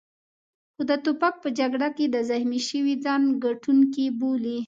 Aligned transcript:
خو 0.73 0.81
د 0.89 0.91
توپک 1.05 1.33
په 1.43 1.49
جګړه 1.59 1.89
کې 1.97 2.05
زخمي 2.29 2.59
شوي 2.69 2.95
ځان 3.05 3.21
ګټونکی 3.45 4.05
بولي. 4.19 4.59